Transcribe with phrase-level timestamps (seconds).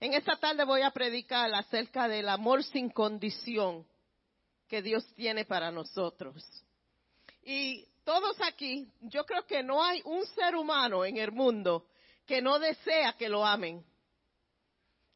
[0.00, 3.86] En esta tarde voy a predicar acerca del amor sin condición
[4.66, 6.42] que Dios tiene para nosotros.
[7.42, 11.86] Y todos aquí, yo creo que no hay un ser humano en el mundo
[12.24, 13.84] que no desea que lo amen.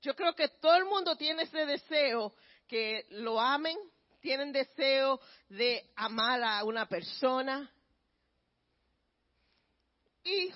[0.03, 2.35] Yo creo que todo el mundo tiene ese deseo
[2.69, 3.79] que lo amen,
[4.21, 7.73] tienen deseo de amar a una persona.
[10.23, 10.53] Y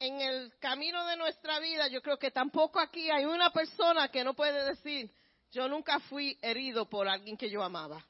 [0.00, 4.24] en el camino de nuestra vida, yo creo que tampoco aquí hay una persona que
[4.24, 5.12] no puede decir,
[5.52, 8.04] yo nunca fui herido por alguien que yo amaba.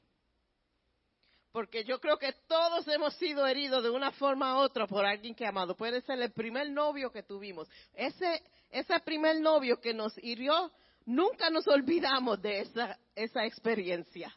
[1.51, 5.35] Porque yo creo que todos hemos sido heridos de una forma u otra por alguien
[5.35, 5.75] que amado.
[5.75, 7.67] Puede ser el primer novio que tuvimos.
[7.93, 10.71] Ese, ese primer novio que nos hirió,
[11.05, 14.33] nunca nos olvidamos de esa, esa experiencia.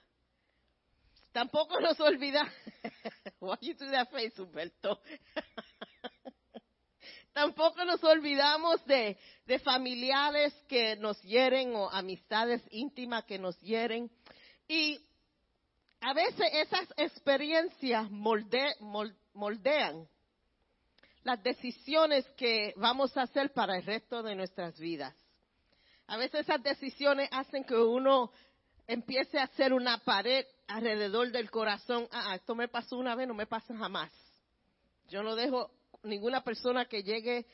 [1.30, 2.52] Tampoco nos olvidamos.
[3.41, 4.98] Why you do that face, Humberto?
[7.34, 9.18] Tampoco nos olvidamos de,
[9.64, 14.08] familiares que nos hieren o amistades íntimas que nos hieren.
[14.68, 15.04] Y
[16.00, 20.08] a veces esas experiencias moldean
[21.24, 25.12] las decisiones que vamos a hacer para el resto de nuestras vidas.
[26.06, 28.30] A veces esas decisiones hacen que uno
[28.86, 32.06] empiece a hacer una pared alrededor del corazón.
[32.12, 34.12] Ah, ah, esto me pasó una vez, no me pasa jamás.
[35.08, 35.72] Yo no dejo
[36.05, 37.47] ninguna persona que llegue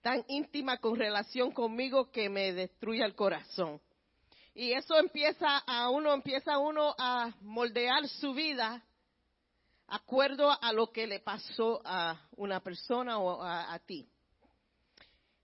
[0.00, 3.80] tan íntima con relación conmigo que me destruya el corazón.
[4.54, 8.84] Y eso empieza a uno, empieza uno a moldear su vida
[9.86, 14.08] acuerdo a lo que le pasó a una persona o a, ti.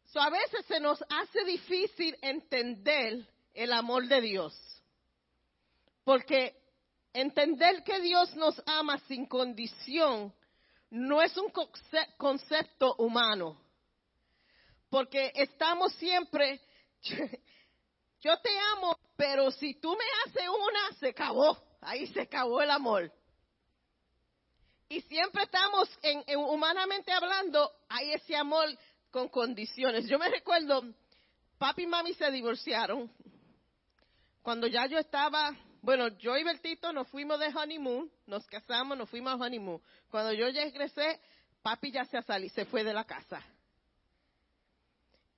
[0.06, 4.54] So, a veces se nos hace difícil entender el amor de Dios.
[6.02, 6.56] Porque
[7.12, 10.32] entender que Dios nos ama sin condición
[10.90, 11.52] no es un
[12.16, 13.60] concepto humano.
[14.90, 16.60] Porque estamos siempre,
[18.20, 21.58] yo te amo, pero si tú me haces una, se acabó.
[21.80, 23.12] Ahí se acabó el amor.
[24.88, 28.66] Y siempre estamos, en, humanamente hablando, hay ese amor
[29.10, 30.06] con condiciones.
[30.06, 30.82] Yo me recuerdo,
[31.58, 33.12] papi y mami se divorciaron.
[34.42, 39.08] Cuando ya yo estaba, bueno, yo y Bertito nos fuimos de honeymoon, nos casamos, nos
[39.08, 39.80] fuimos a honeymoon.
[40.10, 41.20] Cuando yo ya regresé,
[41.62, 43.42] papi ya se salió, se fue de la casa.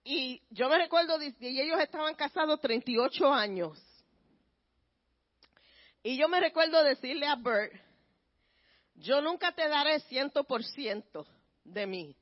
[0.02, 3.78] Y yo me recuerdo, y ellos estaban casados 38 años.
[6.02, 7.74] Y yo me recuerdo decirle a Bert,
[8.94, 11.26] yo nunca te daré ciento por ciento
[11.64, 12.16] de mí,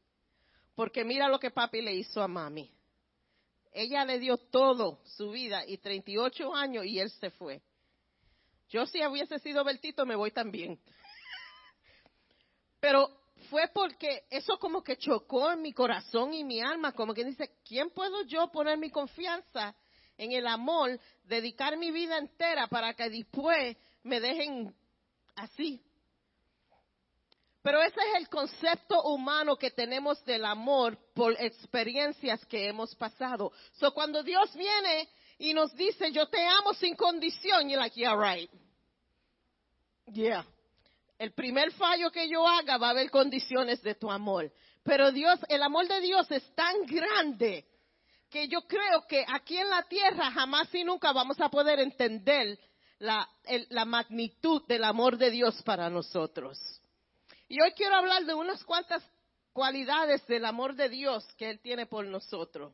[0.74, 2.72] porque mira lo que papi le hizo a mami.
[3.72, 7.62] Ella le dio todo su vida y 38 años y él se fue.
[8.68, 10.78] Yo si hubiese sido Bertito me voy también.
[12.80, 13.08] Pero
[13.50, 17.50] fue porque eso como que chocó en mi corazón y mi alma, como que dice,
[17.64, 19.74] ¿quién puedo yo poner mi confianza
[20.16, 24.74] en el amor, dedicar mi vida entera para que después me dejen
[25.36, 25.82] así?
[27.62, 33.52] Pero ese es el concepto humano que tenemos del amor por experiencias que hemos pasado.
[33.72, 35.08] So cuando Dios viene
[35.38, 38.50] y nos dice, yo te amo sin condición, you're like, yeah, right.
[40.06, 40.44] Yeah
[41.19, 44.50] el primer fallo que yo haga va a haber condiciones de tu amor.
[44.84, 47.66] Pero Dios, el amor de Dios es tan grande
[48.31, 52.59] que yo creo que aquí en la tierra jamás y nunca vamos a poder entender
[52.98, 53.28] la,
[53.71, 56.59] la magnitud del amor de Dios para nosotros.
[57.48, 59.03] Y hoy quiero hablar de unas cuantas
[59.53, 62.72] cualidades del amor de Dios que Él tiene por nosotros,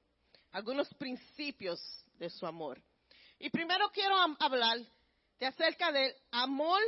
[0.53, 1.81] algunos principios
[2.19, 2.83] de su amor.
[3.39, 4.79] Y primero quiero hablar
[5.39, 6.81] de acerca del amor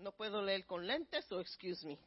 [0.00, 1.98] no puedo leer con lentes o excuse me.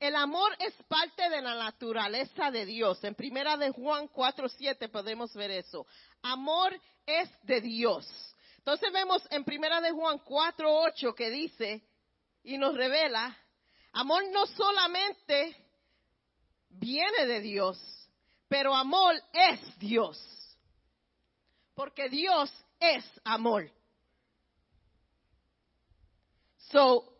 [0.00, 3.02] El amor es parte de la naturaleza de Dios.
[3.04, 5.86] En primera de Juan 4:7 podemos ver eso.
[6.22, 6.72] Amor
[7.06, 8.06] es de Dios.
[8.58, 11.82] Entonces vemos en primera de Juan 4:8 que dice
[12.42, 13.36] y nos revela,
[13.92, 15.56] amor no solamente
[16.70, 17.78] viene de Dios,
[18.52, 20.20] pero amor es Dios.
[21.74, 23.70] Porque Dios es amor.
[26.70, 27.16] So,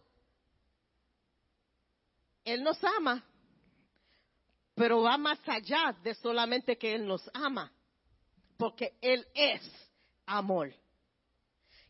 [2.45, 3.25] Él nos ama,
[4.75, 7.73] pero va más allá de solamente que Él nos ama,
[8.59, 9.63] porque Él es
[10.27, 10.75] amor.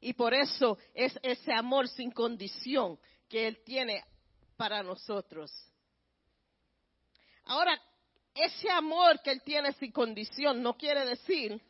[0.00, 2.96] Y por eso es ese amor sin condición
[3.28, 4.04] que Él tiene
[4.56, 5.50] para nosotros.
[7.46, 7.76] Ahora,
[8.34, 11.60] ese amor que Él tiene sin condición no quiere decir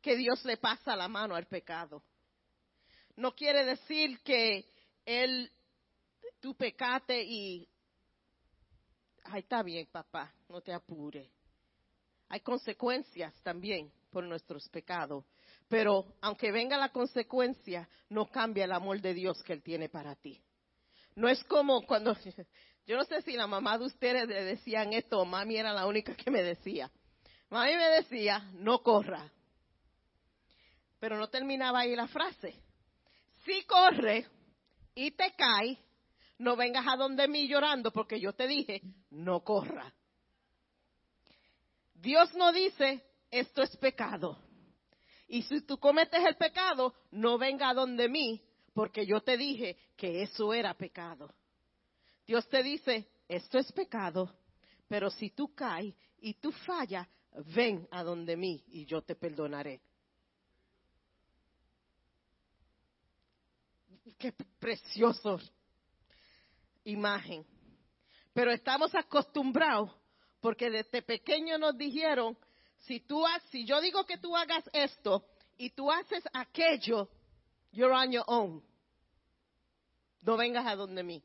[0.00, 2.02] que Dios le pasa la mano al pecado.
[3.16, 4.64] No quiere decir que
[5.04, 5.50] él,
[6.40, 7.68] tú pecate y
[9.24, 11.30] ay, está bien, papá, no te apure.
[12.28, 15.24] Hay consecuencias también por nuestros pecados.
[15.68, 20.14] Pero aunque venga la consecuencia, no cambia el amor de Dios que Él tiene para
[20.14, 20.40] ti.
[21.14, 22.14] No es como cuando,
[22.86, 25.86] yo no sé si la mamá de ustedes le decían esto o mami era la
[25.86, 26.90] única que me decía.
[27.50, 29.30] Mami me decía, no corra.
[31.00, 32.54] Pero no terminaba ahí la frase.
[33.44, 34.26] Si corre
[34.94, 35.78] y te cae,
[36.38, 39.92] no vengas a donde mí llorando porque yo te dije, no corra.
[41.94, 44.38] Dios no dice, esto es pecado.
[45.28, 48.42] Y si tú cometes el pecado, no venga a donde mí
[48.74, 51.34] porque yo te dije que eso era pecado.
[52.26, 54.32] Dios te dice, esto es pecado,
[54.88, 57.06] pero si tú caes y tú fallas,
[57.54, 59.80] ven a donde mí y yo te perdonaré.
[64.18, 65.38] Qué precioso
[66.84, 67.44] imagen.
[68.32, 69.90] Pero estamos acostumbrados
[70.40, 72.36] porque desde pequeño nos dijeron,
[72.78, 75.26] si tú si yo digo que tú hagas esto
[75.58, 77.08] y tú haces aquello,
[77.72, 78.62] you're on your own.
[80.22, 81.22] No vengas a donde mí.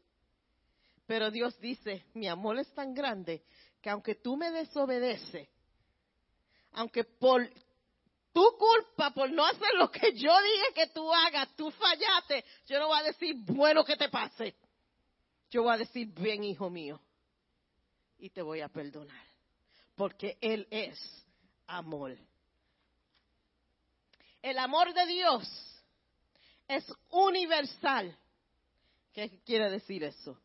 [1.06, 3.44] Pero Dios dice, mi amor es tan grande
[3.82, 5.48] que aunque tú me desobedeces,
[6.74, 7.50] aunque por
[8.32, 12.80] tu culpa, por no hacer lo que yo dije que tú hagas, tú fallaste, yo
[12.80, 14.56] no voy a decir, bueno que te pase.
[15.50, 17.02] Yo voy a decir, bien hijo mío,
[18.18, 19.26] y te voy a perdonar,
[19.96, 20.98] porque Él es
[21.68, 22.18] amor.
[24.42, 25.82] El amor de Dios
[26.68, 28.18] es universal.
[29.12, 30.41] ¿Qué quiere decir eso?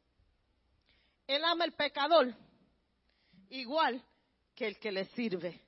[1.27, 2.35] Él ama al pecador
[3.51, 4.03] igual
[4.55, 5.61] que el que le sirve.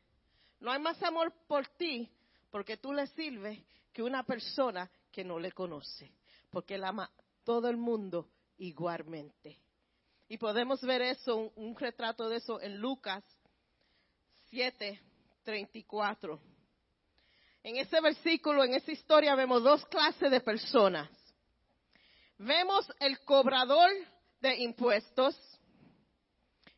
[0.60, 2.10] No hay más amor por ti
[2.50, 3.58] porque tú le sirves
[3.92, 6.12] que una persona que no le conoce,
[6.50, 7.10] porque él ama
[7.44, 8.28] todo el mundo
[8.58, 9.58] igualmente.
[10.28, 13.24] Y podemos ver eso, un, un retrato de eso en Lucas
[14.50, 15.00] 7,
[15.42, 16.40] 34.
[17.62, 21.10] En ese versículo, en esa historia, vemos dos clases de personas.
[22.38, 23.90] Vemos el cobrador
[24.40, 25.36] de impuestos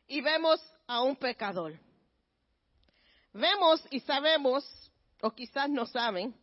[0.07, 1.79] y vemos a un pecador.
[3.33, 4.65] Vemos y sabemos,
[5.21, 6.35] o quizás no saben,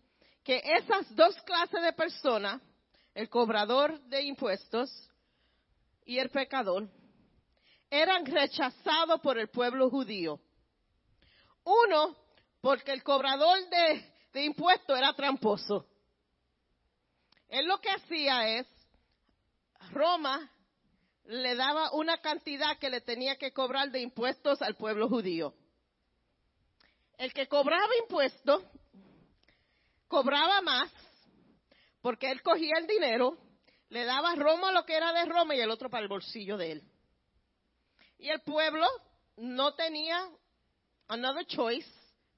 [0.42, 2.62] que esas dos clases de personas,
[3.14, 4.90] el cobrador de impuestos
[6.06, 6.88] y el pecador,
[7.90, 10.40] eran rechazados por el pueblo judío.
[11.64, 12.16] Uno,
[12.60, 15.86] porque el cobrador de, impuestos era tramposo.
[17.48, 18.66] Él lo que hacía es,
[19.90, 20.50] Roma
[21.28, 25.52] le daba una cantidad que le tenía que cobrar de impuestos al pueblo judío.
[27.18, 28.64] El que cobraba impuestos
[30.08, 30.90] cobraba más
[32.00, 33.36] porque él cogía el dinero,
[33.90, 36.56] le daba a Roma lo que era de Roma y el otro para el bolsillo
[36.56, 36.82] de él.
[38.18, 38.86] Y el pueblo
[39.36, 40.30] no tenía
[41.08, 41.88] another choice,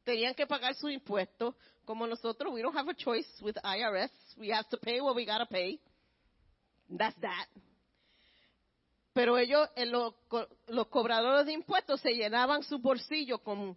[0.02, 1.54] tenían que pagar sus impuestos,
[1.84, 5.24] como nosotros, we don't have a choice with IRS, we have to pay what we
[5.24, 5.78] gotta pay.
[6.88, 7.46] That's that.
[9.20, 10.14] Pero ellos, eh, los,
[10.88, 13.76] cobradores de impuestos, se llenaban su bolsillo con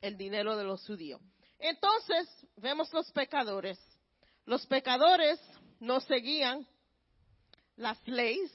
[0.00, 1.20] el dinero de los judíos.
[1.60, 3.78] Entonces, vemos los pecadores.
[4.46, 5.40] Los pecadores
[5.78, 6.66] no seguían
[7.76, 8.50] las leyes,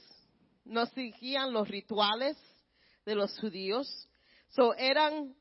[0.66, 2.36] no seguían los rituales
[3.06, 3.88] de los judíos,
[4.50, 5.34] so eran,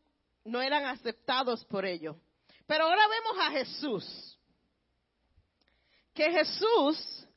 [0.46, 2.16] no eran aceptados por ellos.
[2.66, 4.40] Pero ahora vemos a Jesús,
[6.14, 7.28] que Jesús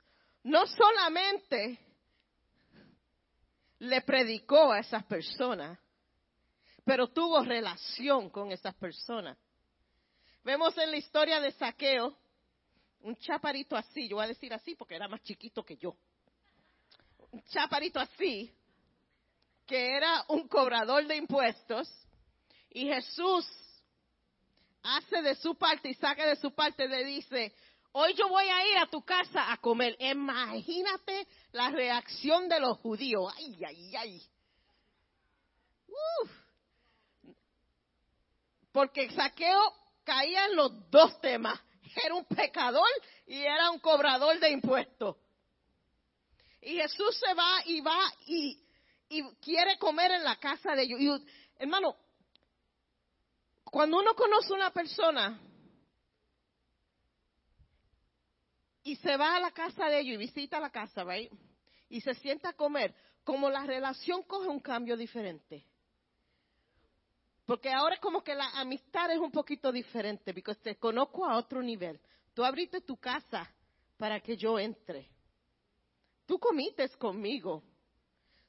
[0.44, 1.80] no solamente
[3.82, 5.76] le predicó a esas personas,
[6.84, 9.36] pero tuvo relación con esas personas.
[10.44, 12.16] Vemos en la historia de Saqueo,
[13.00, 15.96] un chaparito así, yo voy a decir así porque era más chiquito que yo,
[17.32, 18.54] un chaparito así,
[19.66, 21.88] que era un cobrador de impuestos,
[22.70, 23.44] y Jesús
[24.84, 27.52] hace de su parte y saca de su parte, le dice,
[27.92, 29.96] hoy yo voy a ir a tu casa a comer.
[29.98, 33.32] Imagínate la reacción de los judíos.
[33.36, 34.22] Ay, ay, ay.
[38.72, 39.60] Porque Saqueo
[40.04, 41.60] caía en los dos temas.
[41.94, 42.88] Era un pecador
[43.26, 45.16] y era un cobrador de impuestos.
[46.62, 48.58] Y Jesús se va y va y,
[49.42, 51.00] quiere comer en la casa de ellos.
[51.00, 51.26] Y,
[51.58, 51.96] hermano,
[53.64, 55.38] cuando uno conoce a una persona
[58.82, 61.32] y se va a la casa de ellos y visita la casa, right?
[61.88, 65.64] Y se sienta a comer, como la relación coge un cambio diferente.
[67.44, 71.62] Porque ahora como que la amistad es un poquito diferente, porque te conozco a otro
[71.62, 72.00] nivel.
[72.34, 73.48] Tú abriste tu casa
[73.96, 75.08] para que yo entre.
[76.26, 77.62] Tú comites conmigo.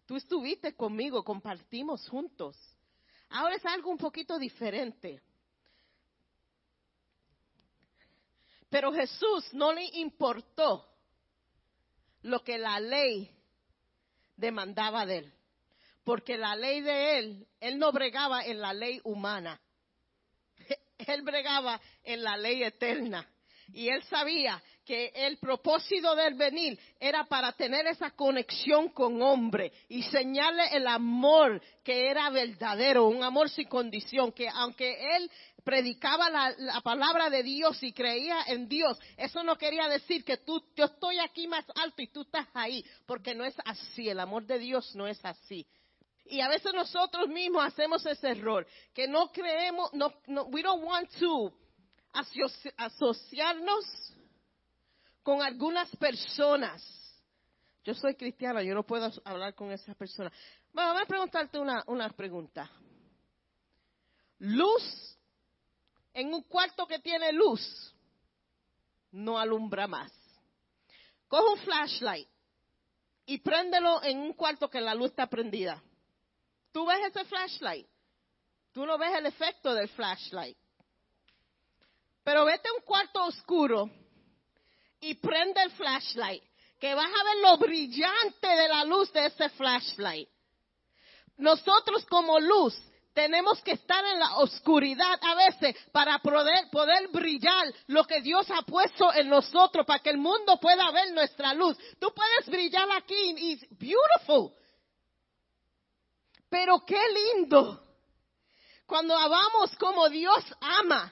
[0.05, 2.57] Tú estuviste conmigo, compartimos juntos.
[3.29, 5.21] Ahora es algo un poquito diferente.
[8.73, 10.89] Pero Jesús no le importó
[12.23, 13.29] lo que la ley
[14.35, 15.33] demandaba de él.
[16.03, 19.61] Porque la ley de él, él no bregaba en la ley humana.
[20.97, 23.29] Él bregaba en la ley eterna.
[23.73, 29.71] Y él sabía que el propósito del venir era para tener esa conexión con hombre
[29.89, 35.31] y señalarle el amor que era verdadero, un amor sin condición, que aunque él
[35.63, 40.61] predicaba la, palabra de Dios y creía en Dios, eso no quería decir que tú,
[40.75, 44.45] yo estoy aquí más alto y tú estás ahí, porque no es así, el amor
[44.45, 45.65] de Dios no es así.
[46.25, 50.83] Y a veces nosotros mismos hacemos ese error, que no creemos, no, no we don't
[50.83, 51.53] want to
[52.77, 53.85] asociarnos
[55.23, 56.83] con algunas personas.
[57.83, 60.31] Yo soy cristiana, yo no puedo hablar con esas personas.
[60.71, 62.69] Bueno, voy a preguntarte una, una pregunta.
[64.39, 65.17] Luz
[66.13, 67.93] en un cuarto que tiene luz
[69.11, 70.11] no alumbra más.
[71.27, 72.27] Coge un flashlight
[73.25, 75.81] y préndelo en un cuarto que la luz está prendida.
[76.71, 77.87] ¿Tú ves ese flashlight?
[78.71, 80.57] Tú no ves el efecto del flashlight.
[82.23, 83.89] Pero vete a un cuarto oscuro
[84.99, 86.43] y prende el flashlight,
[86.79, 90.29] que vas a ver lo brillante de la luz de ese flashlight.
[91.37, 92.73] Nosotros como luz
[93.13, 98.63] tenemos que estar en la oscuridad a veces para poder, brillar lo que Dios ha
[98.63, 101.77] puesto en nosotros, para que el mundo pueda ver nuestra luz.
[101.99, 104.53] Tú puedes brillar aquí y beautiful.
[106.49, 107.01] Pero qué
[107.35, 107.83] lindo
[108.85, 111.11] cuando amamos como Dios ama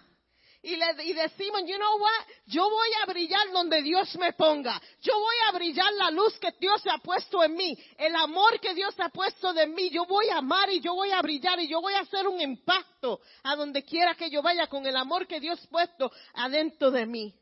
[0.63, 4.79] y, le, y decimos, you know what, yo voy a brillar donde Dios me ponga.
[5.01, 8.75] Yo voy a brillar la luz que Dios ha puesto en mí, el amor que
[8.75, 9.89] Dios ha puesto de mí.
[9.89, 12.39] Yo voy a amar y yo voy a brillar y yo voy a hacer un
[12.39, 16.91] impacto a donde quiera que yo vaya con el amor que Dios ha puesto adentro
[16.91, 17.35] de mí.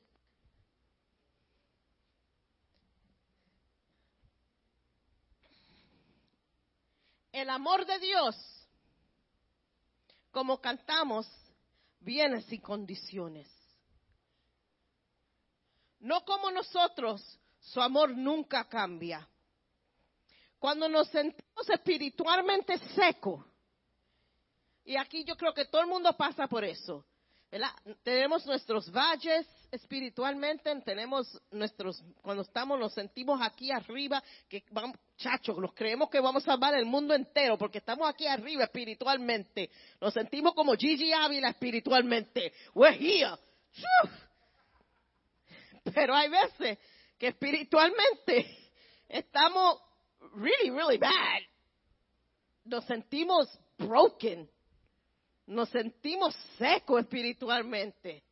[7.33, 8.35] El amor de Dios,
[10.31, 11.27] como cantamos,
[11.99, 13.47] viene sin condiciones.
[15.99, 17.21] No como nosotros,
[17.59, 19.27] su amor nunca cambia.
[20.57, 23.45] Cuando nos sentimos espiritualmente secos,
[24.85, 27.05] y aquí yo creo que todo el mundo pasa por eso,
[28.03, 35.57] tenemos nuestros valles espiritualmente, tenemos nuestros, cuando estamos, nos sentimos aquí arriba, que vamos, chachos,
[35.57, 39.69] nos creemos que vamos a salvar el mundo entero, porque estamos aquí arriba espiritualmente.
[39.99, 42.53] Nos sentimos como Gigi Ávila espiritualmente.
[42.73, 43.37] We're here.
[45.93, 46.77] Pero hay veces
[47.17, 48.73] que espiritualmente
[49.07, 49.81] estamos
[50.35, 51.41] really, really bad.
[52.65, 53.47] Nos sentimos
[53.77, 54.49] broken
[55.49, 58.23] nos sentimos secos espiritualmente.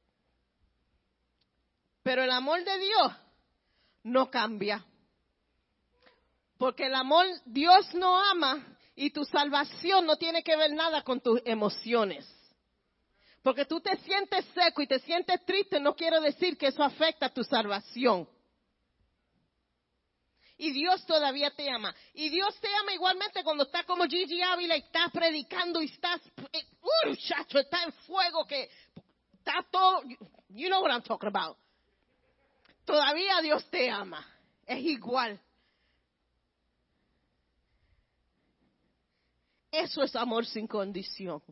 [2.07, 3.11] Pero el amor de Dios
[4.03, 4.81] no cambia.
[6.57, 11.19] Porque el amor, Dios no ama y tu salvación no tiene que ver nada con
[11.19, 12.25] tus emociones.
[13.43, 17.25] Porque tú te sientes seco y te sientes triste, no quiero decir que eso afecta
[17.25, 18.25] a tu salvación.
[20.57, 21.93] Y Dios todavía te ama.
[22.13, 26.21] Y Dios te ama igualmente cuando está como Gigi Ávila y estás predicando y estás,
[26.53, 28.69] eh, uh, chacho, está en fuego que
[29.39, 30.03] está todo,
[30.47, 31.57] you know what I'm talking about.
[32.88, 34.25] Todavía Dios te ama.
[34.65, 35.38] Es igual.
[39.70, 41.44] Eso es amor sin condición.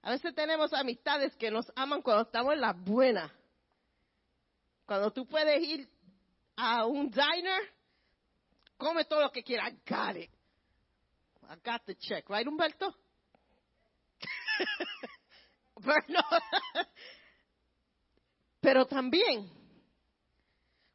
[0.00, 3.30] A veces tenemos amistades que nos aman cuando estamos en las buenas.
[4.86, 5.86] Cuando tú puedes ir
[6.56, 7.70] a un diner,
[8.78, 9.68] come todo lo que quiera.
[9.68, 10.30] I got it.
[11.50, 12.96] I got the check, right, Humberto?
[15.84, 16.22] Pero
[18.88, 19.50] también,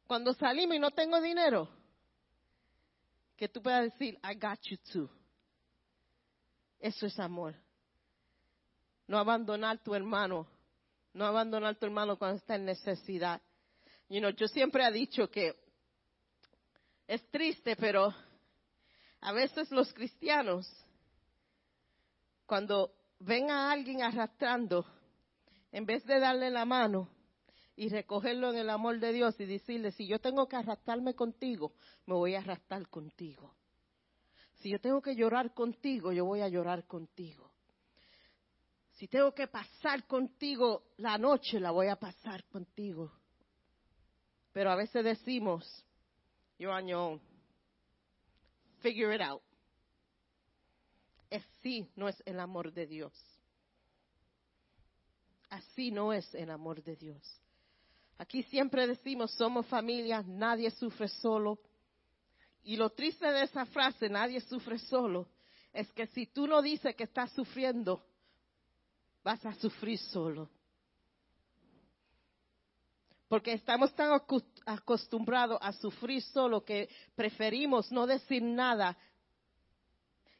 [0.06, 1.68] cuando salimos y no tengo dinero,
[3.36, 5.10] que tú puedas decir, I got you too.
[6.80, 7.54] Eso es amor.
[9.06, 10.46] No abandonar tu hermano.
[11.12, 13.40] No abandonar tu hermano cuando está en necesidad.
[14.08, 15.54] You know, yo siempre he dicho que
[17.06, 18.14] es triste, pero
[19.20, 20.66] a veces los cristianos,
[22.46, 24.86] cuando ven a alguien arrastrando,
[25.70, 27.17] en vez de darle la mano
[27.78, 31.74] y recogerlo en el amor de Dios y decirle, si yo tengo que arrastrarme contigo,
[32.06, 33.54] me voy a arrastrar contigo.
[34.56, 37.52] Si yo tengo que llorar contigo, yo voy a llorar contigo.
[38.94, 43.12] Si tengo que pasar contigo la noche, la voy a pasar contigo.
[44.52, 45.64] Pero a veces decimos,
[46.58, 47.20] yo año,
[48.80, 49.42] figure it out.
[51.30, 53.12] Así no es el amor de Dios.
[55.48, 57.40] Así no es el amor de Dios.
[58.18, 61.60] Aquí siempre decimos, somos familia, nadie sufre solo.
[62.64, 65.28] Y lo triste de esa frase, nadie sufre solo,
[65.72, 68.04] es que si tú no dices que estás sufriendo,
[69.22, 70.50] vas a sufrir solo.
[73.28, 74.20] Porque estamos tan
[74.66, 78.96] acostumbrados a sufrir solo que preferimos no decir nada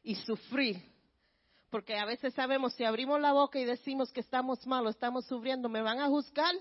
[0.03, 0.81] y sufrir.
[1.69, 5.69] Porque a veces sabemos, si abrimos la boca y decimos que estamos malos, estamos sufriendo,
[5.69, 6.55] ¿me van a juzgar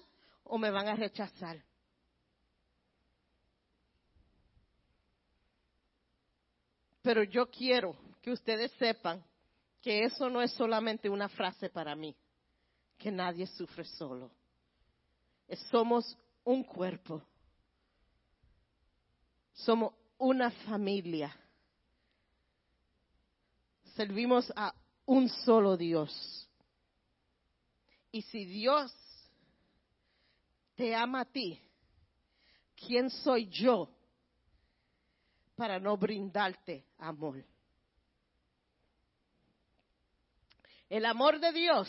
[0.49, 1.63] o me van a rechazar?
[7.03, 9.25] Pero yo quiero que ustedes sepan
[9.81, 12.15] que eso no es solamente una frase para mí,
[12.99, 14.31] que nadie sufre solo.
[15.71, 17.23] Somos un cuerpo.
[19.55, 21.35] Somos una familia.
[23.95, 24.75] Servimos a
[25.07, 26.47] un solo Dios.
[28.13, 28.93] Y si Dios
[30.79, 31.61] te ama a ti,
[32.77, 33.91] ¿quién soy yo
[35.57, 37.45] para no brindarte amor?
[40.89, 41.89] El amor de Dios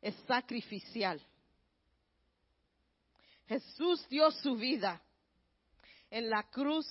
[0.00, 1.20] es sacrificial.
[3.48, 5.02] Jesús dio su vida
[6.10, 6.86] en la cruz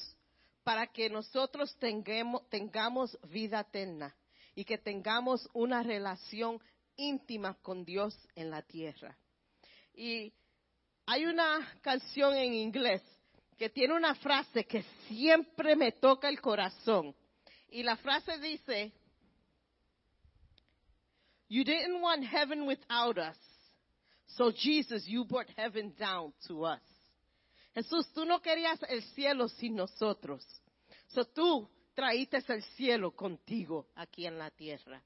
[0.66, 4.14] para que nosotros tengamos, tengamos vida eterna
[4.54, 6.60] y que tengamos una relación
[6.96, 9.18] íntima con Dios en la tierra.
[9.94, 10.34] Y
[11.06, 13.02] hay una canción en inglés
[13.58, 17.16] que tiene una frase que siempre me toca el corazón.
[17.70, 18.92] Y la frase dice,
[21.48, 23.38] You didn't want heaven without us.
[24.38, 26.82] So Jesus, you brought heaven down to us.
[27.76, 30.44] Jesús, tú no querías el cielo sin nosotros.
[31.10, 35.04] So tú traíste el cielo contigo aquí en la tierra.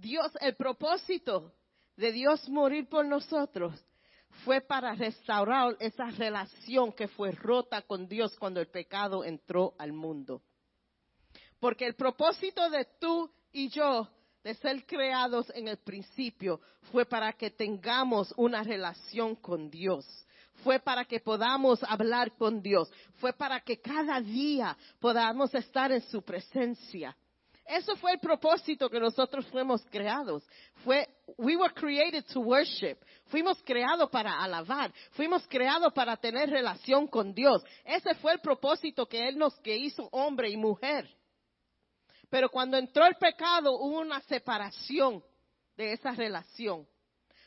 [0.00, 1.52] Dios, el propósito
[1.96, 3.74] de Dios morir por nosotros
[4.44, 9.92] fue para restaurar esa relación que fue rota con Dios cuando el pecado entró al
[9.92, 10.42] mundo.
[11.58, 14.08] Porque el propósito de tú y yo
[14.42, 16.60] de ser creados en el principio
[16.90, 20.06] fue para que tengamos una relación con Dios.
[20.64, 22.90] Fue para que podamos hablar con Dios.
[23.16, 27.14] Fue para que cada día podamos estar en su presencia.
[27.70, 30.44] Eso fue el propósito que nosotros fuimos creados.
[33.26, 34.92] Fuimos creados para alabar.
[35.12, 37.62] Fuimos creados para tener relación con Dios.
[37.84, 41.08] Ese fue el propósito que Él nos que hizo hombre y mujer.
[42.28, 45.22] Pero cuando entró el pecado hubo una separación
[45.76, 46.88] de esa relación.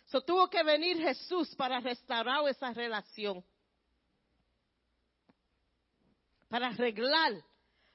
[0.05, 3.43] So, tuvo que venir Jesús para restaurar esa relación.
[6.47, 7.43] Para arreglar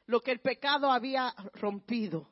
[0.09, 2.27] lo que el pecado había rompido.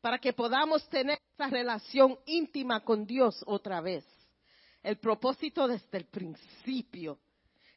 [0.00, 4.04] Para que podamos tener esa relación íntima con Dios otra vez.
[4.82, 7.18] El propósito desde el principio.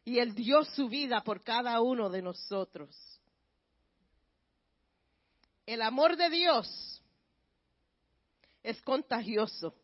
[0.06, 2.96] Y Él dio su vida por cada uno de nosotros.
[5.66, 7.04] El amor de Dios
[8.64, 9.76] es contagioso.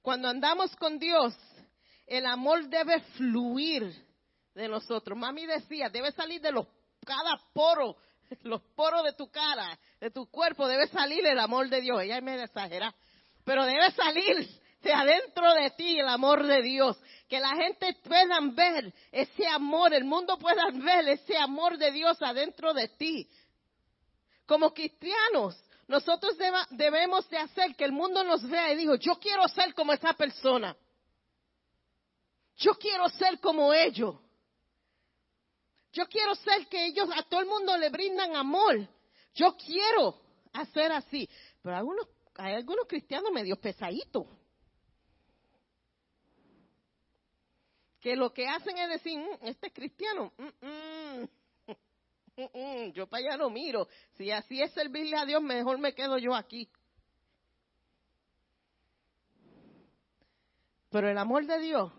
[0.00, 1.36] Cuando andamos con Dios,
[2.06, 3.94] el amor debe fluir
[4.54, 5.18] de nosotros.
[5.18, 6.66] Mami decía, debe salir de los,
[7.04, 7.96] cada poro,
[8.42, 12.02] los poros de tu cara, de tu cuerpo, debe salir el amor de Dios.
[12.02, 12.94] Ella me exagera,
[13.44, 14.48] pero debe salir
[14.82, 16.98] de adentro de ti el amor de Dios.
[17.28, 22.20] Que la gente pueda ver ese amor, el mundo pueda ver ese amor de Dios
[22.22, 23.28] adentro de ti.
[24.46, 26.36] Como cristianos, nosotros
[26.70, 30.12] debemos de hacer que el mundo nos vea y diga, yo quiero ser como esa
[30.14, 30.76] persona.
[32.56, 34.16] Yo quiero ser como ellos.
[35.92, 38.88] Yo quiero ser que ellos a todo el mundo le brindan amor.
[39.34, 40.20] Yo quiero
[40.52, 41.28] hacer así.
[41.62, 44.26] Pero algunos, hay algunos cristianos medio pesaditos.
[48.00, 50.32] Que lo que hacen es decir, mm, este es cristiano.
[50.38, 51.24] Mm,
[52.36, 53.88] mm, yo para allá no miro.
[54.16, 56.70] Si así es servirle a Dios, mejor me quedo yo aquí.
[60.88, 61.92] Pero el amor de Dios,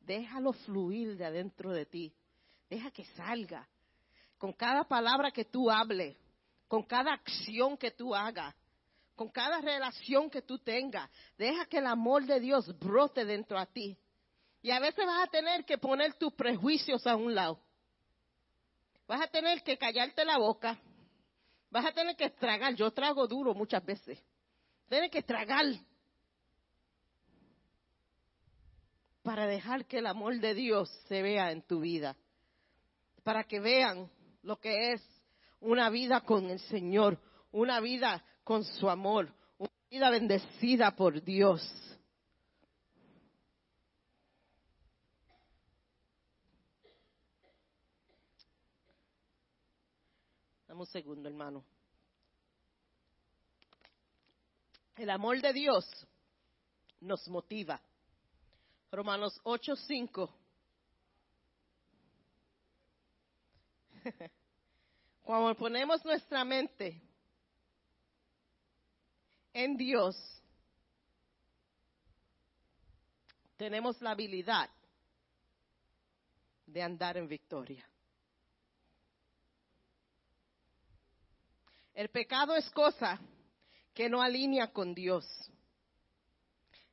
[0.00, 2.12] déjalo fluir de adentro de ti.
[2.72, 3.68] Deja que salga.
[4.38, 6.16] Con cada palabra que tú hables,
[6.68, 8.54] con cada acción que tú hagas,
[9.14, 13.66] con cada relación que tú tengas, deja que el amor de Dios brote dentro de
[13.66, 13.98] ti.
[14.62, 17.60] Y a veces vas a tener que poner tus prejuicios a un lado
[19.12, 20.78] vas a tener que callarte la boca,
[21.70, 24.18] vas a tener que tragar, yo trago duro muchas veces,
[24.88, 25.66] tienes que tragar
[29.22, 32.16] para dejar que el amor de Dios se vea en tu vida.
[33.22, 34.10] Para que vean
[34.42, 35.02] lo que es
[35.60, 37.20] una vida con el Señor,
[37.52, 41.62] una vida con su amor, una vida bendecida por Dios.
[50.66, 51.64] Dame un segundo, hermano.
[54.96, 55.84] El amor de Dios
[57.00, 57.80] nos motiva.
[58.90, 60.41] Romanos 8:5.
[65.22, 67.00] Cuando ponemos nuestra mente
[69.52, 70.16] en Dios,
[73.56, 74.70] tenemos la habilidad
[76.66, 77.86] de andar en victoria.
[81.94, 83.20] El pecado es cosa
[83.92, 85.26] que no alinea con Dios.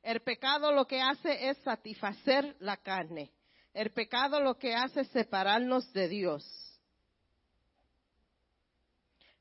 [0.02, 3.32] El pecado lo que hace es satisfacer la carne.
[3.72, 6.69] El pecado lo que hace es separarnos de Dios.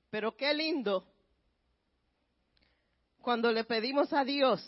[0.10, 1.06] Pero qué lindo
[3.22, 4.66] cuando le pedimos a Dios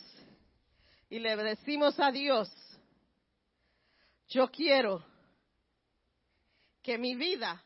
[1.10, 2.49] y le decimos a Dios,
[4.27, 5.04] yo quiero
[6.84, 7.63] que mi vida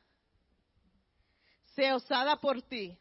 [1.76, 2.98] sea usada por ti.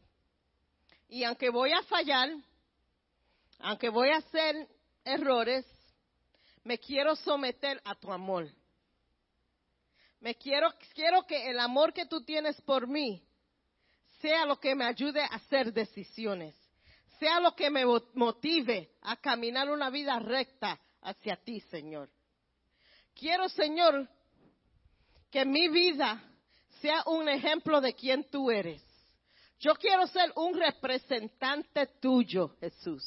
[1.08, 2.30] Y aunque voy a fallar,
[3.60, 4.68] aunque voy a hacer
[5.04, 5.64] errores,
[6.64, 8.50] me quiero someter a tu amor.
[10.20, 13.22] Me quiero, quiero que el amor que tú tienes por mí
[14.24, 16.56] sea lo que me ayude a hacer decisiones,
[17.18, 17.84] sea lo que me
[18.14, 22.08] motive a caminar una vida recta hacia ti, Señor.
[23.14, 24.08] Quiero, Señor,
[25.30, 26.22] que mi vida
[26.80, 28.82] sea un ejemplo de quien tú eres.
[29.60, 33.04] Yo quiero ser un representante tuyo, Jesús.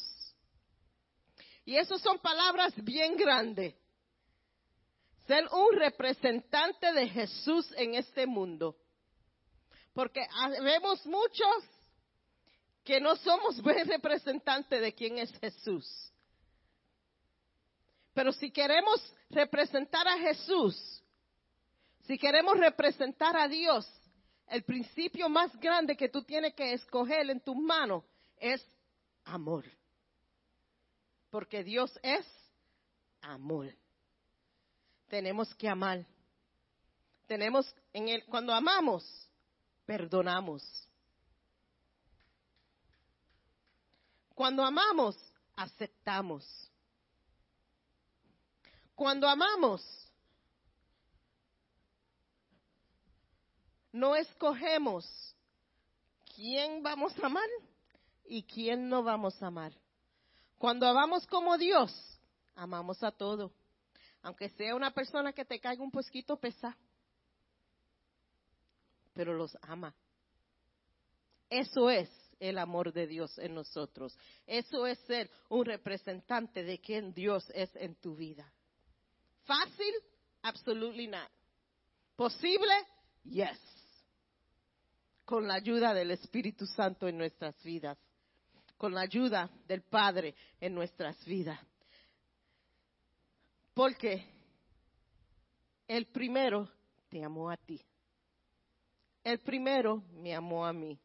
[1.65, 3.73] Y esas son palabras bien grandes.
[5.25, 8.77] Ser un representante de Jesús en este mundo.
[9.97, 10.27] Porque
[10.61, 11.63] vemos muchos
[12.83, 16.13] que no somos buen representantes de quién es Jesús.
[18.13, 21.03] Pero si queremos representar a Jesús,
[22.05, 23.91] si queremos representar a Dios,
[24.47, 28.03] el principio más grande que tú tienes que escoger en tus manos
[28.39, 28.63] es
[29.25, 29.65] amor
[31.29, 32.25] porque Dios es
[33.21, 33.73] amor.
[35.07, 36.05] Tenemos que amar.
[37.27, 39.03] Tenemos en el cuando amamos,
[39.87, 40.61] perdonamos.
[44.35, 45.15] Cuando amamos,
[45.55, 46.45] aceptamos.
[48.93, 49.81] Cuando amamos,
[53.91, 55.05] no escogemos
[56.35, 57.49] quién vamos a amar
[58.25, 59.73] y quién no vamos a amar.
[60.57, 61.91] Cuando amamos como Dios,
[62.55, 63.53] amamos a todo.
[64.21, 66.75] Aunque sea una persona que te caiga un poquito pesado.
[69.17, 69.93] Pero los ama.
[71.49, 74.17] Eso es el amor de Dios en nosotros.
[74.45, 78.49] Eso es ser un representante de quien Dios es en tu vida.
[79.43, 79.93] ¿Fácil?
[80.43, 81.29] Absolutely not.
[82.15, 82.73] ¿Posible?
[83.23, 83.59] Yes.
[85.25, 87.97] Con la ayuda del Espíritu Santo en nuestras vidas
[88.77, 91.59] con la ayuda del Padre en nuestras vidas.
[93.73, 94.23] Porque
[95.87, 96.69] el primero
[97.09, 97.81] te amó a ti.
[99.27, 100.97] El primero me amó a mí.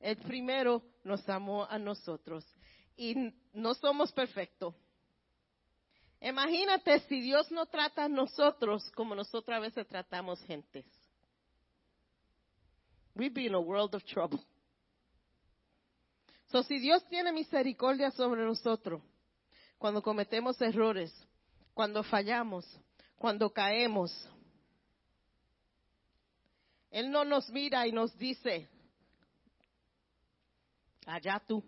[0.00, 2.44] El primero nos amó a nosotros.
[2.96, 3.14] Y
[3.52, 4.74] no somos perfectos.
[6.20, 10.84] Imagínate si Dios no trata a nosotros como nosotros a veces tratamos gentes.
[13.14, 14.40] We'd be in a world of trouble.
[16.50, 19.00] So, si Dios tiene misericordia sobre nosotros,
[19.78, 21.14] cuando cometemos errores,
[21.72, 22.66] cuando fallamos,
[23.16, 24.10] cuando caemos,
[26.90, 28.68] Él no nos mira y nos dice,
[31.06, 31.62] allá tú.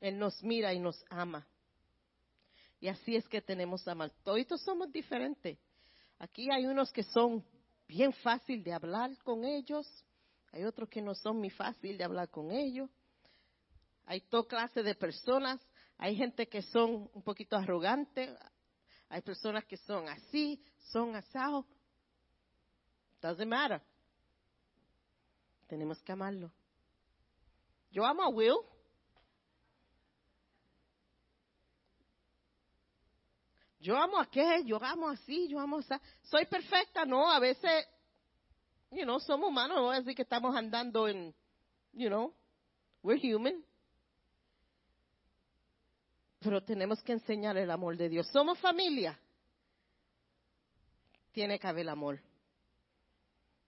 [0.00, 1.46] Él nos mira y nos ama.
[2.80, 4.10] Y así es que tenemos amar.
[4.22, 5.58] Todos somos diferentes.
[6.18, 7.44] Aquí hay unos que son
[7.88, 9.86] bien fácil de hablar con ellos
[10.54, 12.88] hay otros que no son muy fácil de hablar con ellos.
[14.06, 15.60] Hay toda clase de personas.
[15.98, 18.30] Hay gente que son un poquito arrogantes.
[19.08, 21.66] Hay personas que son así, son asados.
[23.24, 23.80] Doesn't matter.
[25.66, 26.52] Tenemos que amarlo.
[27.90, 28.58] Yo amo a Will.
[33.80, 35.94] Yo amo a qué, yo amo así, yo amo así.
[36.24, 37.86] Soy perfecta, no, a veces
[38.90, 41.34] you know, somos humanos, no decir que estamos andando en,
[41.94, 42.30] you know,
[43.02, 43.64] we're human.
[46.40, 48.26] Pero tenemos que enseñar el amor de Dios.
[48.30, 49.18] Somos familia.
[51.32, 52.20] Tiene que haber amor.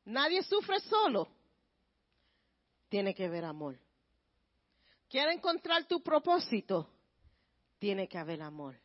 [0.06, 1.28] Nadie sufre solo.
[2.88, 3.78] Tiene que haber amor.
[5.08, 6.88] Quiere encontrar tu propósito.
[7.78, 8.76] Tiene que haber amor.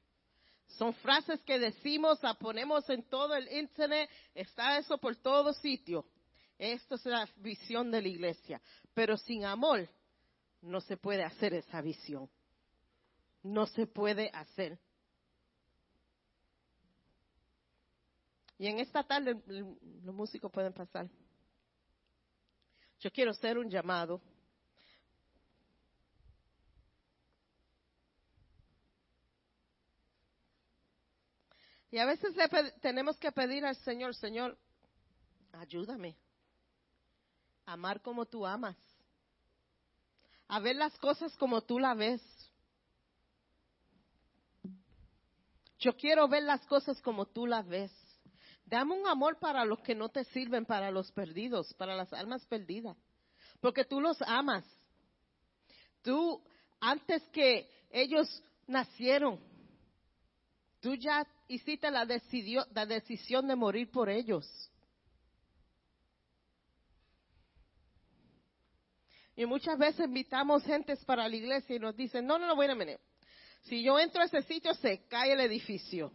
[0.77, 6.05] Son frases que decimos, la ponemos en todo el internet, está eso por todo sitio.
[6.57, 8.61] Esto es la visión de la iglesia.
[8.93, 9.87] Pero sin amor
[10.61, 12.29] no se puede hacer esa visión.
[13.43, 14.79] No se puede hacer.
[18.61, 21.09] Y en esta tarde los músicos pueden pasar.
[22.99, 24.21] Yo quiero hacer un llamado.
[31.89, 34.55] Y a veces le tenemos que pedir al Señor, Señor,
[35.53, 36.15] ayúdame
[37.65, 38.77] amar como tú amas,
[40.47, 42.21] a ver las cosas como tú las ves.
[45.79, 47.91] Yo quiero ver las cosas como tú las ves.
[48.71, 52.45] Dame un amor para los que no te sirven, para los perdidos, para las almas
[52.45, 52.95] perdidas.
[53.59, 54.63] Porque tú los amas.
[56.01, 56.41] Tú,
[56.79, 59.41] antes que ellos nacieron,
[60.79, 62.07] tú ya hiciste la,
[62.73, 64.47] la decisión de morir por ellos.
[69.35, 72.73] Y muchas veces invitamos gentes para la iglesia y nos dicen, no, no, no, bueno,
[73.63, 76.13] Si yo entro a ese sitio, se cae el edificio.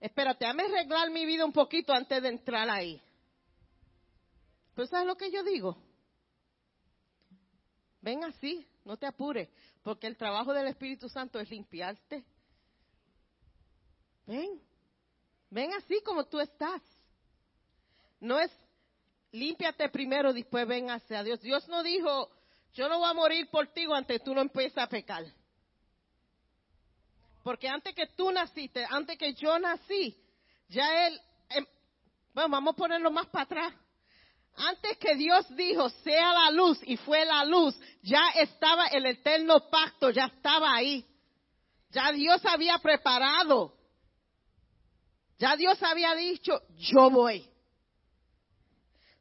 [0.00, 3.00] Espérate, dame arreglar mi vida un poquito antes de entrar ahí.
[4.74, 5.76] Pero ¿sabes lo que yo digo?
[8.00, 9.48] Ven así, no te apures,
[9.82, 12.24] porque el trabajo del Espíritu Santo es limpiarte.
[14.26, 14.60] Ven,
[15.50, 16.82] ven así como tú estás.
[18.20, 18.50] No es
[19.32, 21.40] límpiate primero, después ven hacia Dios.
[21.40, 22.30] Dios no dijo,
[22.72, 25.24] yo no voy a morir por ti antes tú no empieces a pecar.
[27.42, 30.16] Porque antes que tú naciste, antes que yo nací,
[30.68, 31.66] ya Él, em,
[32.32, 33.74] bueno, vamos a ponerlo más para atrás.
[34.54, 39.68] Antes que Dios dijo, sea la luz, y fue la luz, ya estaba el eterno
[39.70, 41.06] pacto, ya estaba ahí.
[41.90, 43.74] Ya Dios había preparado.
[45.38, 47.48] Ya Dios había dicho, yo voy.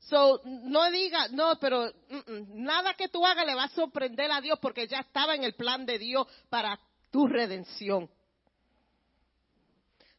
[0.02, 4.30] So, no diga, no, pero mm, mm, nada que tú hagas le va a sorprender
[4.32, 6.78] a Dios porque ya estaba en el plan de Dios para
[7.12, 8.10] tu redención.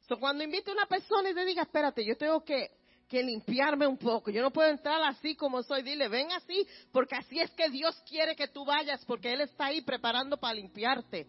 [0.07, 2.71] So, cuando invite a una persona y te diga, espérate, yo tengo que,
[3.09, 7.17] que limpiarme un poco, yo no puedo entrar así como soy, dile, ven así, porque
[7.17, 11.27] así es que Dios quiere que tú vayas, porque Él está ahí preparando para limpiarte.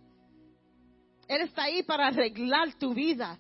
[1.28, 3.40] Él está ahí para arreglar tu vida.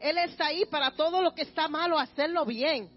[0.00, 2.90] Él está ahí para todo lo que está malo, hacerlo bien.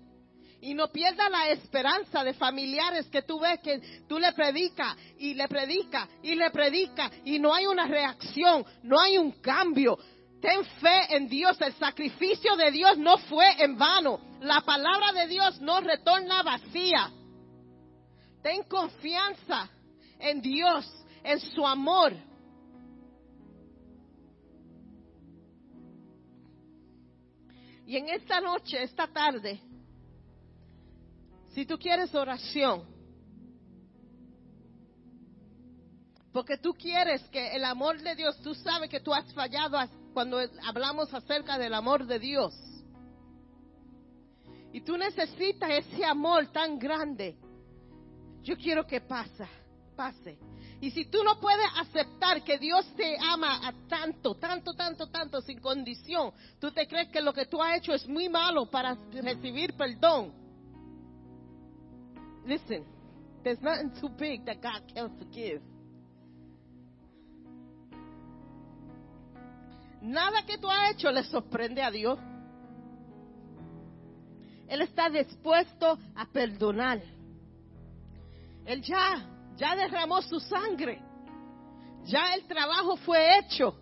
[0.62, 5.34] Y no pierda la esperanza de familiares que tú ves que tú le predica y
[5.34, 9.98] le predica y le predica y no hay una reacción, no hay un cambio.
[10.42, 14.20] Ten fe en Dios, el sacrificio de Dios no fue en vano.
[14.42, 17.12] La palabra de Dios no retorna vacía.
[18.42, 19.70] Ten confianza
[20.20, 20.86] en Dios,
[21.24, 22.14] en su amor.
[27.88, 29.60] Y en esta noche, esta tarde,
[31.56, 32.84] si tú quieres oración,
[36.34, 39.78] porque tú quieres que el amor de Dios, tú sabes que tú has fallado
[40.14, 40.38] cuando
[40.68, 42.54] hablamos acerca del amor de Dios.
[44.74, 47.38] Y tú necesitas ese amor tan grande.
[48.44, 49.48] Yo quiero que pase,
[49.96, 50.38] pase.
[50.82, 55.40] Y si tú no puedes aceptar que Dios te ama a tanto, tanto, tanto, tanto,
[55.40, 58.98] sin condición, tú te crees que lo que tú has hecho es muy malo para
[59.14, 60.45] recibir perdón.
[62.46, 62.86] Listen,
[63.44, 65.62] there's nothing too big that God can't forgive.
[70.02, 72.20] Nada que tú has hecho le sorprende a Dios.
[74.68, 77.02] Él está dispuesto a perdonar.
[78.66, 79.26] Él ya,
[79.58, 81.02] ya derramó su sangre.
[82.06, 83.76] Ya el trabajo fue hecho.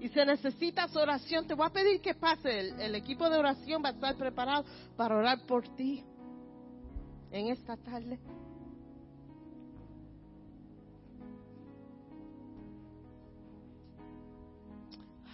[0.00, 1.46] Y se necesita oración.
[1.46, 2.70] Te voy a pedir que pase.
[2.84, 4.64] El, equipo de oración va a estar preparado
[4.96, 6.02] para orar por ti
[7.30, 8.18] en esta tarde.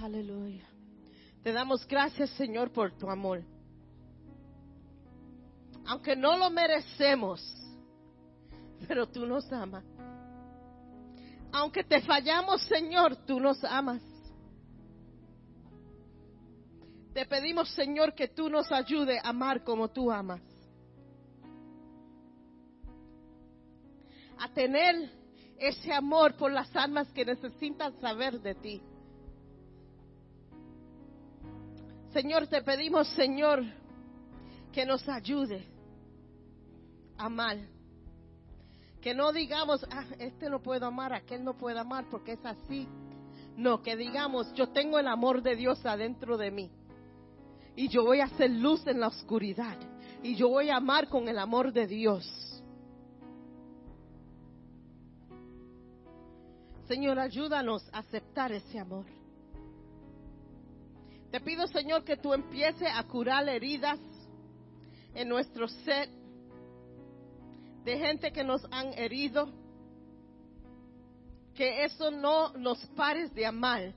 [0.00, 0.68] Aleluya.
[1.44, 3.44] Te damos gracias, Señor, por tu amor.
[5.86, 7.40] Aunque no lo merecemos,
[8.88, 9.84] pero tú nos amas.
[11.52, 14.02] Aunque te fallamos, Señor, tú nos amas.
[17.16, 20.42] Te pedimos, Señor, que tú nos ayude a amar como tú amas.
[24.38, 25.10] A tener
[25.58, 28.82] ese amor por las almas que necesitan saber de ti.
[32.12, 33.64] Señor, te pedimos, Señor,
[34.70, 35.66] que nos ayude
[37.16, 37.56] a amar.
[39.00, 42.86] Que no digamos, ah, este no puedo amar, aquel no puede amar porque es así.
[43.56, 46.70] No, que digamos, yo tengo el amor de Dios adentro de mí.
[47.76, 49.76] Y yo voy a hacer luz en la oscuridad.
[50.22, 52.26] Y yo voy a amar con el amor de Dios.
[56.88, 59.04] Señor, ayúdanos a aceptar ese amor.
[61.30, 63.98] Te pido, Señor, que tú empieces a curar heridas
[65.14, 66.08] en nuestro ser
[67.84, 69.50] de gente que nos han herido.
[71.54, 73.92] Que eso no nos pares de amar.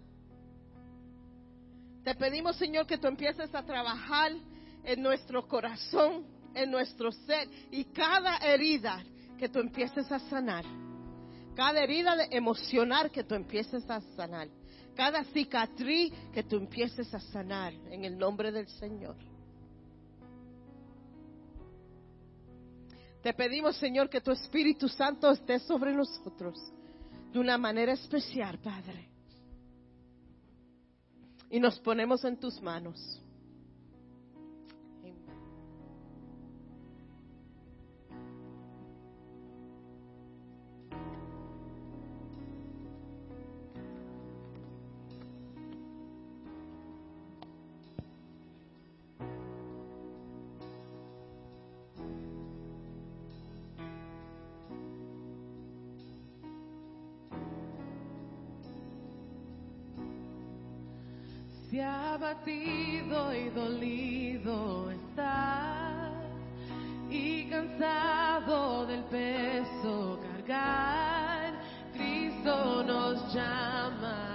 [2.04, 4.32] Te pedimos, Señor, que tú empieces a trabajar
[4.84, 9.04] en nuestro corazón, en nuestro ser y cada herida
[9.38, 10.66] que tú empieces a sanar.
[11.56, 14.48] Cada herida emocional que tú empieces a sanar
[15.00, 19.16] cada cicatriz que tú empieces a sanar en el nombre del Señor.
[23.24, 26.60] Te pedimos, Señor, que tu Espíritu Santo esté sobre nosotros
[27.32, 29.09] de una manera especial, Padre.
[31.50, 33.22] Y nos ponemos en tus manos.
[62.30, 66.12] Abatido y dolido estás
[67.10, 71.54] y cansado del peso cargar,
[71.94, 74.26] Cristo nos llama.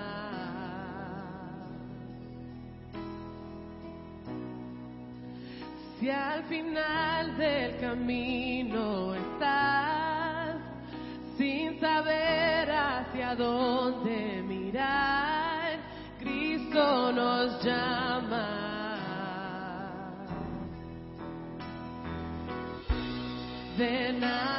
[6.00, 10.56] Si al final del camino estás
[11.38, 15.43] sin saber hacia dónde mirar,
[16.74, 18.64] nos llama.
[23.76, 24.53] Ven ante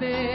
[0.00, 0.33] toda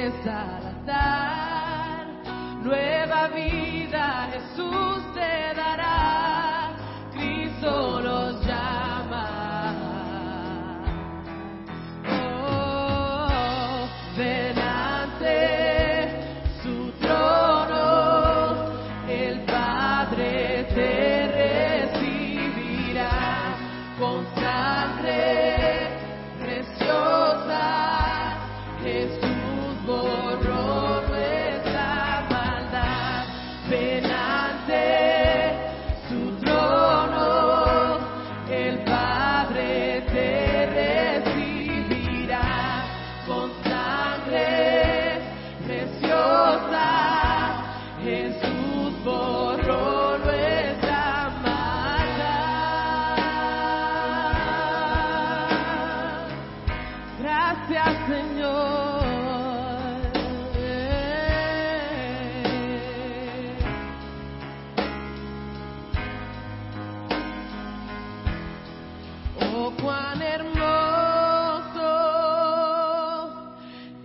[69.78, 70.60] Cuán hermoso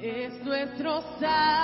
[0.01, 1.64] es nuestro Salvador.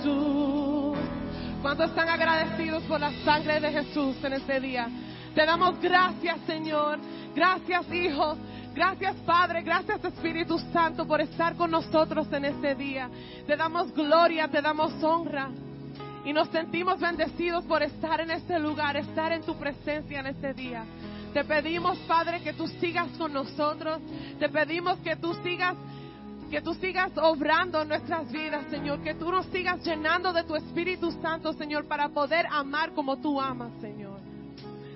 [0.00, 0.98] Jesús.
[1.62, 4.88] ¿Cuántos están agradecidos por la sangre de Jesús en este día?
[5.34, 6.98] Te damos gracias, Señor.
[7.34, 8.36] Gracias, Hijo.
[8.74, 9.62] Gracias, Padre.
[9.62, 13.10] Gracias, Espíritu Santo, por estar con nosotros en este día.
[13.46, 15.50] Te damos gloria, te damos honra.
[16.24, 20.54] Y nos sentimos bendecidos por estar en este lugar, estar en tu presencia en este
[20.54, 20.84] día.
[21.32, 24.00] Te pedimos, Padre, que tú sigas con nosotros.
[24.38, 25.76] Te pedimos que tú sigas
[26.50, 29.00] que tú sigas obrando en nuestras vidas, Señor.
[29.02, 33.40] Que tú nos sigas llenando de tu Espíritu Santo, Señor, para poder amar como tú
[33.40, 34.18] amas, Señor.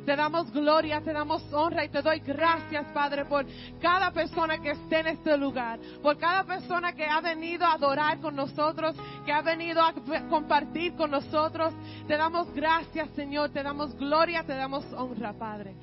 [0.05, 3.47] Te damos gloria, te damos honra y te doy gracias, Padre, por
[3.81, 8.21] cada persona que esté en este lugar, por cada persona que ha venido a adorar
[8.21, 8.95] con nosotros,
[9.25, 9.95] que ha venido a
[10.29, 11.73] compartir con nosotros.
[12.07, 15.75] Te damos gracias, Señor, te damos gloria, te damos honra, Padre.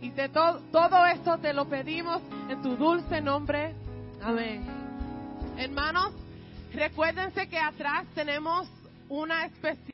[0.00, 3.74] Y de to- todo esto te lo pedimos en tu dulce nombre.
[4.22, 4.83] Amén.
[5.58, 6.12] Hermanos,
[6.72, 8.68] recuérdense que atrás tenemos
[9.08, 9.92] una especie